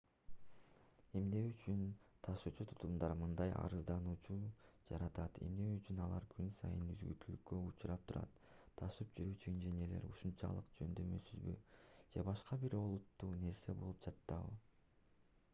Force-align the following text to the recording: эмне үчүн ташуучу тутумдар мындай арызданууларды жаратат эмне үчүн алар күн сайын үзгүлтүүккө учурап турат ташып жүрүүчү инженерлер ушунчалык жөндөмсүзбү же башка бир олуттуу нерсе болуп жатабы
эмне 1.17 1.41
үчүн 1.49 1.81
ташуучу 2.27 2.65
тутумдар 2.71 3.11
мындай 3.19 3.51
арызданууларды 3.63 4.37
жаратат 4.87 5.37
эмне 5.49 5.67
үчүн 5.75 6.01
алар 6.07 6.25
күн 6.33 6.49
сайын 6.61 6.83
үзгүлтүүккө 6.93 7.61
учурап 7.67 8.09
турат 8.13 8.41
ташып 8.83 9.13
жүрүүчү 9.21 9.53
инженерлер 9.55 10.11
ушунчалык 10.11 10.75
жөндөмсүзбү 10.83 11.57
же 12.17 12.27
башка 12.33 12.61
бир 12.67 12.79
олуттуу 12.83 13.33
нерсе 13.47 13.81
болуп 13.83 14.05
жатабы 14.11 14.61